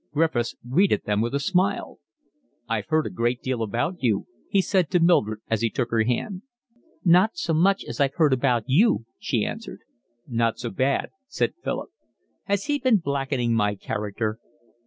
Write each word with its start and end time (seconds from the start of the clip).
Griffiths 0.11 0.55
greeted 0.67 1.03
them 1.05 1.21
with 1.21 1.35
a 1.35 1.39
smile. 1.39 1.99
"I've 2.67 2.87
heard 2.87 3.05
a 3.05 3.11
great 3.11 3.39
deal 3.43 3.61
about 3.61 4.01
you," 4.01 4.25
he 4.49 4.59
said 4.59 4.89
to 4.89 4.99
Mildred, 4.99 5.41
as 5.47 5.61
he 5.61 5.69
took 5.69 5.91
her 5.91 6.03
hand. 6.05 6.41
"Not 7.05 7.37
so 7.37 7.53
much 7.53 7.83
as 7.85 7.99
I've 7.99 8.15
heard 8.15 8.33
about 8.33 8.63
you," 8.65 9.05
she 9.19 9.45
answered. 9.45 9.81
"Nor 10.27 10.53
so 10.55 10.71
bad," 10.71 11.11
said 11.27 11.53
Philip. 11.63 11.89
"Has 12.45 12.65
he 12.65 12.79
been 12.79 12.97
blackening 12.97 13.53
my 13.53 13.75
character?" 13.75 14.39